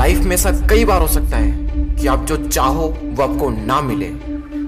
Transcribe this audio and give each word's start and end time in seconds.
Life 0.00 0.18
में 0.18 0.34
ऐसा 0.34 0.50
कई 0.68 0.84
बार 0.84 1.00
हो 1.00 1.06
सकता 1.08 1.36
है 1.36 1.96
कि 1.96 2.06
आप 2.06 2.24
जो 2.26 2.36
चाहो 2.48 2.86
वो 3.02 3.22
आपको 3.22 3.48
ना 3.50 3.80
मिले। 3.80 4.06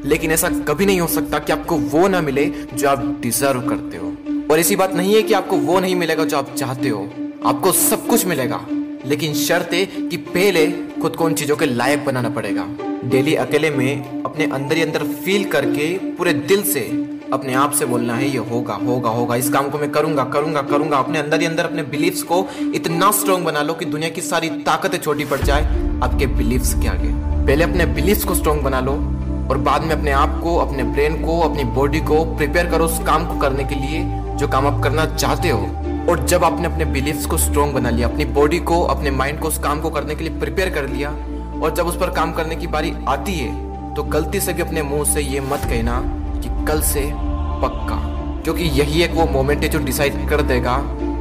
लेकिन 0.09 0.31
ऐसा 0.31 0.49
कभी 0.49 0.87
नहीं 0.87 1.01
हो 1.01 1.07
सकता 1.07 1.39
कि 1.39 1.53
आपको 1.53 1.77
वो 1.77 2.09
ना 2.09 2.21
मिले 2.21 2.45
जो 2.75 2.89
आप 2.89 3.19
डिजर्व 3.21 3.61
करते 3.61 3.97
हो। 3.97 4.09
और 4.51 4.59
ऐसी 4.59 4.77
बात 4.77 4.95
नहीं 4.95 5.15
है 5.15 5.23
कि 5.23 5.35
आपको 5.35 5.57
वो 5.57 5.81
नहीं 5.81 5.95
मिलेगा 5.97 6.25
जो 6.25 6.37
आप 6.37 6.55
चाहते 6.55 6.89
हो। 6.89 7.09
आपको 7.47 7.73
सब 7.73 8.07
कुछ 8.07 8.27
मिलेगा, 8.27 8.61
लेकिन 9.07 9.35
शर्त 9.35 9.73
है 9.75 9.87
कि 9.87 10.17
पहले 10.17 10.67
खुद 11.03 11.17
को 11.17 11.25
उन 11.25 11.35
चीज़ों 11.35 11.57
के 11.57 11.67
लायक 11.67 12.05
बनाना 12.05 12.31
पड़ेगा। 12.31 12.67
डेली 13.05 13.35
अकेले 13.35 13.71
में 13.71 14.23
अपने 14.23 14.45
अंदर 14.45 14.77
ही 14.77 14.83
अंदर 14.83 15.05
फील 15.25 15.45
करके 15.45 15.89
पूरे 15.99 16.33
दिल 16.33 16.63
से 16.63 16.81
अपने 17.33 17.53
आप 17.55 17.73
से 17.73 17.85
बोलना 17.85 18.15
है, 18.15 18.29
ये 18.29 18.39
होगा 18.51 18.75
होगा 18.77 19.11
होगा, 19.11 19.37
इस 19.37 19.49
काम 19.51 19.69
को 19.71 19.79
मैं 19.79 19.91
करूँगा 19.91 20.25
करूँगा 20.25 20.63
करूँगा। 20.63 20.97
अपने 20.97 21.19
अंदर 21.19 21.41
ही 21.41 21.47
अंदर 21.47 21.65
अपने 21.65 21.83
बिलीव्स 21.83 22.23
को 22.23 22.47
इतना 22.75 23.11
स्ट्रॉन्ग 23.11 23.45
बना 23.45 23.63
लो 23.63 23.75
कि 23.75 23.85
दुनिया 23.85 24.11
की 24.11 24.21
सारी 24.21 24.49
ताकतें 24.63 24.99
छोटी 24.99 25.25
पड़ 25.25 25.41
जाए। 25.41 25.63
आपके 26.05 26.27
बिलीव्स 26.29 26.75
के 26.75 26.89
आगे। 26.89 27.13
पहले 27.47 27.65
अपने 27.65 27.87
बिलीव्स 27.87 28.25
को 28.25 28.35
स्ट्रॉन्ग 28.35 28.63
बना 28.63 28.81
लो 28.81 28.93
और 29.51 29.59
बाद 29.59 29.85
में 29.85 29.95
अपने 29.97 30.11
आप 30.11 30.41
को, 30.45 30.57
अपने 30.57 30.85
ब्रेन 30.85 31.23
को, 31.25 31.41
अपनी 31.41 31.65
बॉडी 31.65 32.01
को 32.01 32.25
प्रिपेयर 32.37 32.71
करो 32.71 32.85
उस 32.85 32.99
काम 32.99 33.27
को 33.27 33.39
करने 33.41 33.65
के 33.65 33.75
लिए, 33.77 34.05
जो 34.37 34.49
काम 34.49 34.67
आप 34.67 34.83
करना 34.83 35.07
चाहते 35.07 35.49
हो। 35.49 35.61
और 36.11 36.25
जब 36.27 36.45
आपने 36.45 36.67
अपने 36.67 36.85
बिलीव्स 36.85 37.27
को 37.27 37.37
स्ट्रॉन्ग 37.39 37.75
बना 37.75 37.91
लिया, 37.91 38.09
अपनी 38.09 38.25
बॉडी 38.37 38.59
को, 38.61 38.83
अपने 38.85 39.11
माइंड 39.11 39.41
को 39.41 39.49
उस 39.49 39.59
काम 39.59 39.81
को 39.81 39.91
करने 39.91 40.15
के 40.15 40.25
लिए 40.25 40.39
प्रिपेयर 40.39 40.71
कर 40.71 40.89
लिया, 40.89 41.11
और 41.63 41.75
जब 41.77 41.87
उस 41.87 41.97
पर 41.97 42.11
काम 42.11 42.33
करने 42.33 42.57
की 42.57 42.67
बारी 42.67 42.93
आती 43.09 43.33
है 43.33 43.71
तो 43.95 44.03
गलती 44.03 44.41
से 44.41 44.53
भी 44.53 44.63
अपने 44.63 44.83
मुँह 44.83 45.05
से 45.05 45.21
ये 45.23 45.41
मत 45.41 45.65
कहना 45.65 46.01
कि 46.43 46.65
कल 46.67 46.81
से 46.83 47.11
पक्का। 47.63 47.97
क्योंकि 48.43 48.65
यही 48.71 49.03
एक 49.03 49.15
वो 49.15 49.27
मोमेंट 49.27 49.63
है 49.63 49.69
जो 49.69 49.79
डिसाइड 49.79 50.29
कर 50.29 50.43
देगा 50.43 50.77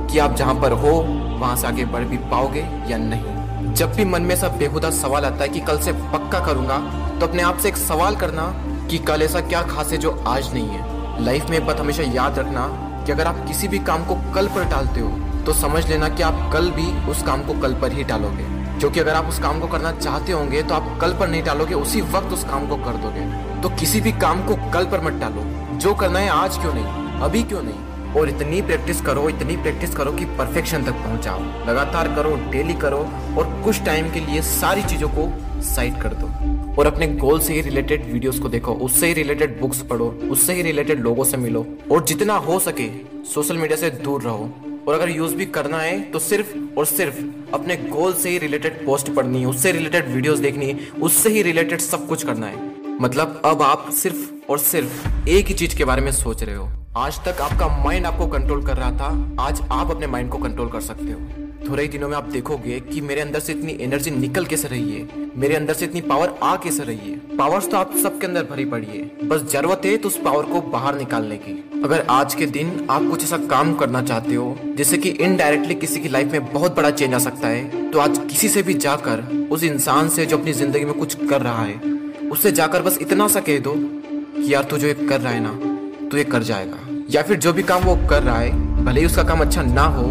कि 0.08 0.20
आप 0.20 0.36
जहाँ 0.36 0.56
पर 0.56 0.72
हो, 0.74 0.92
वहाँ 1.40 1.56
से 1.56 1.68
आगे 1.68 1.86
बढ़ 1.86 2.04
भी 2.04 2.18
पाओगे 2.32 2.66
या 2.90 2.98
नहीं। 2.98 3.74
जब 3.74 3.94
भी 3.94 4.06
मन 4.06 4.22
में 4.22 4.34
ऐसा 4.36 4.48
बेहुदा 4.50 4.90
सवाल 4.92 5.26
आता 5.26 5.44
है 5.44 5.50
कि 5.50 5.60
कल 5.60 5.80
से 5.80 5.92
पक्का 6.14 6.40
करूँगा 6.46 6.78
तो 7.20 7.28
अपने 7.28 7.44
आप 7.44 7.58
से 7.58 7.70
एक 7.70 7.78
सवाल 7.78 8.16
करना 8.16 8.48
कि 8.90 8.98
कल 8.98 9.22
ऐसा 9.22 9.42
क्या 9.42 9.62
खास 9.64 9.92
है 9.92 9.98
जो 9.98 10.12
आज 10.28 10.54
नहीं 10.54 10.68
है। 10.68 11.24
लाइफ 11.26 11.50
में 11.50 11.58
एक 11.58 11.66
बात 11.66 11.80
हमेशा 11.80 12.04
याद 12.04 12.40
रखना 12.40 12.68
कि 13.06 13.12
अगर 13.12 13.28
आप 13.28 13.46
किसी 13.48 13.68
भी 13.68 13.80
काम 13.80 14.06
को 14.06 14.16
कल 14.34 14.48
पर 14.48 14.70
टालते 14.70 15.02
हो 15.02 15.10
तो 15.46 15.54
समझ 15.54 15.88
लेना 15.90 16.10
कि 16.10 16.24
आप 16.24 16.50
कल 16.54 16.70
भी 16.72 16.88
उस 17.12 17.24
काम 17.24 17.44
को 17.44 17.54
कल 17.54 17.74
पर 17.74 17.92
ही 17.92 18.04
टालोगे। 18.04 18.44
क्योंकि 18.82 19.00
अगर 19.00 19.14
आप 19.14 19.26
उस 19.26 19.40
काम 19.40 19.60
को 19.60 19.68
करना 19.68 19.92
चाहते 19.92 20.32
होंगे 20.32 20.64
तो 20.64 20.76
आप 20.76 20.98
कल 21.02 21.14
पर 21.14 21.28
नहीं 21.28 21.44
टालोगे, 21.44 21.74
उसी 21.74 22.02
वक्त 22.02 22.34
उस 22.34 22.44
काम 22.44 22.68
को 22.68 22.76
कर 22.76 22.94
दोगे। 22.98 23.62
तो 23.62 23.70
किसी 23.70 24.02
भी 24.02 24.12
काम 24.12 24.48
को 24.48 24.56
कल 24.56 24.86
पर 24.86 25.02
मत 25.02 25.22
टालो। 25.22 25.44
जो 25.78 25.94
करना 25.94 26.20
है 26.20 26.30
आज 26.30 26.58
क्यों 26.58 26.74
नहीं, 26.74 27.20
अभी 27.22 27.44
क्यों 27.44 27.62
नहीं? 27.64 28.14
और 28.14 28.30
इतनी 28.30 28.62
प्रैक्टिस 28.62 29.02
करो, 29.02 29.30
इतनी 29.30 29.58
प्रैक्टिस 29.58 29.96
करो 29.96 30.12
कि 30.12 30.26
परफेक्शन 30.26 30.84
तक 30.84 30.92
पहुंचाओ। 30.92 31.40
लगातार 31.40 32.08
करो 32.08 32.36
डेली 32.52 32.74
करो, 32.74 32.98
और 33.38 33.62
कुछ 33.64 33.82
टाइम 33.82 34.12
के 34.12 34.20
लिए 34.20 34.42
सारी 34.42 34.84
चीज़ों 34.84 35.10
को 35.10 35.32
साइड 35.62 36.02
कर 36.02 36.14
दो। 36.14 36.26
और 36.76 36.88
अपने 36.88 37.08
गोल 37.08 37.40
से 37.40 37.54
ही 37.54 37.62
रिलेटेड 37.62 38.14
वीडियोस 38.14 38.40
को 38.40 38.50
देखो, 38.50 38.74
उससे 38.74 39.08
ही 39.08 39.14
रिलेटेड 39.14 39.62
बुक्स 39.62 39.82
पढ़ो, 39.82 40.20
उससे 40.32 40.54
ही 40.54 40.62
रिलेटेड 40.62 41.00
लोगों 41.00 41.24
से 41.24 41.38
मिलो। 41.38 41.66
और 41.92 42.04
जितना 42.04 42.34
हो 42.34 42.60
सके 42.60 42.90
सोशल 43.24 43.58
मीडिया 43.58 43.78
से 43.78 43.90
दूर 43.90 44.22
रहो। 44.22 44.50
और 44.88 44.94
अगर 44.94 45.10
यूज़ 45.10 45.36
भी 45.36 45.46
करना 45.48 45.78
है 45.78 46.00
तो 46.02 46.20
सिर्फ़ 46.20 46.54
और 46.78 46.86
सिर्फ़ 46.86 47.22
अपने 47.54 47.76
गोल 47.78 48.14
से 48.14 48.30
ही 48.30 48.38
रिलेटेड 48.38 48.86
पोस्ट 48.86 49.10
पढ़नी 49.10 49.40
है, 49.40 49.46
उससे 49.46 49.72
रिलेटेड 49.72 50.08
वीडियोस 50.08 50.40
देखनी 50.40 50.66
है, 50.66 50.88
उससे 51.02 51.30
ही 51.30 51.42
रिलेटेड 51.42 51.80
सब 51.80 52.08
कुछ 52.08 52.26
करना 52.26 52.48
है। 52.48 52.70
मतलब 53.02 53.42
अब 53.46 53.62
आप 53.62 53.90
सिर्फ़ 53.94 54.52
और 54.52 54.60
सिर्फ़ 54.60 55.28
एक 55.30 55.46
ही 55.46 55.54
चीज़ 55.54 55.78
के 55.78 55.86
बारे 55.86 56.02
में 56.02 56.12
सोच 56.12 56.44
रहे 56.44 56.56
हो। 56.56 56.70
आज 56.98 57.20
तक 57.26 57.42
आपका 57.42 57.68
माइंड 57.84 58.06
आपको 58.06 58.28
कंट्रोल 58.28 58.66
कर 58.66 58.78
रहा 58.78 58.92
था, 58.92 59.38
आज 59.40 59.62
आप 59.72 59.92
अपने 59.92 60.08
माइंड 60.08 60.30
को 60.30 60.38
कंट्रोल 60.38 60.70
कर 60.70 60.82
सकते 60.82 61.12
हो। 61.12 61.51
थोड़े 61.68 61.84
ही 61.84 61.90
दिनों 61.90 62.08
में 62.10 62.16
आप 62.18 62.24
देखोगे 62.24 62.80
कि 62.82 63.02
मेरे 63.02 63.22
अंदर 63.22 63.40
से 63.40 63.54
इतनी 63.54 63.78
एनर्जी 63.82 64.12
निकल 64.12 64.46
कैसे 64.46 64.68
रही 64.68 64.92
है? 64.92 65.30
मेरे 65.38 65.56
अंदर 65.56 65.74
से 65.74 65.86
इतनी 65.86 66.02
पावर 66.02 66.34
आ 66.44 66.56
कैसे 66.56 66.84
रही 66.84 67.12
है? 67.12 67.38
पावर्स 67.38 67.70
तो 67.70 67.78
आप 67.78 67.96
सबके 67.98 68.28
अंदर 68.28 68.44
भरी 68.44 68.66
पड़ी 68.66 68.88
है। 68.88 69.28
बस 69.28 69.42
ज़रूरत 69.52 69.82
है 69.86 69.96
तो 69.98 70.08
उस 70.08 70.18
पावर 70.22 70.46
को 70.46 70.62
बाहर 70.72 70.98
निकालने 70.98 71.38
की। 71.38 71.54
अगर 71.84 72.06
आज 72.10 72.36
के 72.36 72.46
दिन 72.48 72.88
आप 72.90 73.10
कुछ 73.10 73.24
ऐसा 73.24 73.38
काम 73.48 73.74
करना 73.76 74.02
चाहते 74.02 74.36
हो, 74.36 74.56
जिससे 74.78 74.98
कि 74.98 75.10
इनडायरेक्टली 75.10 75.76
किसी 75.76 76.00
की 76.00 76.10
लाइफ 76.10 76.32
में 76.32 76.52
बहुत 76.54 76.76
बड़ा 76.76 76.90
चेंज 76.92 77.14
आ 77.14 77.20
सकता 77.20 77.48
है 77.48 77.90
तो 77.92 78.00
आज 78.00 78.18
किसी 78.22 78.50
से 78.50 78.64
भी 78.64 78.74
जाकर, 78.76 79.48
उस 79.52 79.64
इंसान 79.64 80.10
से 80.10 80.26
जो 80.26 80.38
अपनी 80.38 80.54
ज़िंदगी 80.54 80.86
में 80.86 80.94
कुछ 80.94 81.16
कर 81.30 81.42
रहा 81.42 81.64
है, 81.64 81.80
उससे 82.32 82.52
जाकर 82.52 82.82
बस 82.82 82.98
इतना 83.02 83.28
सा 83.28 83.40
कह 83.40 83.60
दो 83.60 83.74
कि 83.76 84.54
यार 84.54 84.64
तू 84.64 84.78
जो 84.78 84.88
ये 84.88 84.94
कर 84.96 85.22
रहा 85.22 85.34
है 85.34 85.40
ना, 85.40 85.54
तू 86.10 86.18
ये 86.18 86.24
कर 86.24 86.44
जाएगा। 86.44 86.78
या 87.10 87.22
फिर 87.22 87.38
जो 87.38 87.54
भी 87.54 87.64
काम 87.64 87.84
वो 87.84 87.96
कर 88.10 88.24
रहा 88.24 88.40
है, 88.40 88.84
भले 88.86 89.00
ही 89.00 89.06
उसका 89.06 89.24
काम 89.24 89.42
अच्छा 89.42 89.62
ना 89.64 89.84
हो 89.88 90.04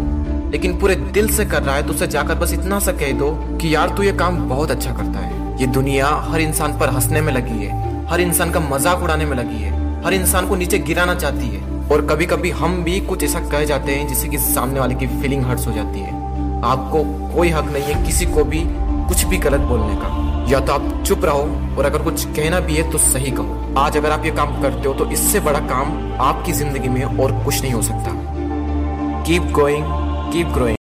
लेकिन 0.51 0.77
पूरे 0.79 0.95
दिल 0.95 1.29
से 1.29 1.45
कर 1.45 1.63
रहा 1.63 1.75
है 1.75 1.85
तो 1.87 1.93
उसे 1.93 2.07
जाकर 2.07 2.35
बस 2.35 2.53
इतना 2.53 2.79
सा 2.79 2.91
कह 2.93 3.11
दो 3.19 3.31
कि 3.61 3.73
यार 3.75 3.95
तू 3.97 4.03
ये 4.03 4.11
काम 4.13 4.37
बहुत 4.49 4.71
अच्छा 4.71 4.93
करता 4.93 5.19
है। 5.19 5.59
ये 5.59 5.67
दुनिया 5.69 6.07
हर 6.23 6.41
इंसान 6.41 6.77
पर 6.79 6.89
हंसने 6.89 7.21
में 7.21 7.31
लगी 7.33 7.65
है, 7.65 8.07
हर 8.07 8.21
इंसान 8.21 8.51
का 8.51 8.59
मज़ाक 8.61 9.03
उड़ाने 9.03 9.25
में 9.25 9.35
लगी 9.37 9.57
है, 9.57 9.71
हर 10.05 10.13
इंसान 10.13 10.47
को 10.47 10.55
नीचे 10.55 10.79
गिराना 10.79 11.15
चाहती 11.15 11.47
है। 11.47 11.69
और 11.89 12.05
कभी 12.07 12.25
कभी 12.25 12.49
हम 12.53 12.83
भी 12.83 12.99
कुछ 13.01 13.23
ऐसा 13.23 13.39
कह 13.49 13.63
जाते 13.65 13.95
हैं 13.95 14.07
जिससे 14.07 14.27
कि 14.27 14.37
सामने 14.39 14.79
वाले 14.79 14.95
की 14.95 15.07
फीलिंग 15.11 15.45
हर्ट्स 15.45 15.67
हो 15.67 15.73
जाती 15.73 15.99
है। 15.99 16.19
आपको 16.65 17.03
कोई 17.35 17.49
हक 17.49 17.71
नहीं 17.73 17.83
है 17.83 18.03
किसी 18.05 18.25
को 18.25 18.43
भी 18.43 18.63
कुछ 19.07 19.23
भी 19.25 19.37
गलत 19.39 19.61
बोलने 19.69 19.95
का। 19.95 20.19
या 20.51 20.59
तो 20.59 20.73
आप 20.73 21.03
चुप 21.07 21.25
रहो 21.25 21.75
और 21.77 21.85
अगर 21.85 22.03
कुछ 22.03 22.25
कहना 22.27 22.59
भी 22.59 22.75
है 22.75 22.89
तो 22.91 22.97
सही 22.99 23.31
कहो। 23.31 23.73
आज 23.77 23.97
अगर 23.97 24.11
आप 24.11 24.25
ये 24.25 24.31
काम 24.31 24.61
करते 24.61 24.87
हो 24.87 24.93
तो 24.93 25.09
इससे 25.11 25.39
बड़ा 25.39 25.59
काम 25.67 26.17
आपकी 26.21 26.53
ज़िंदगी 26.53 26.89
में 26.89 27.03
और 27.03 27.43
कुछ 27.43 27.61
नहीं 27.61 27.73
हो 27.73 27.81
सकता। 27.81 28.11
Keep 29.25 29.51
going 29.51 29.85
keep 30.31 30.47
growing 30.55 30.80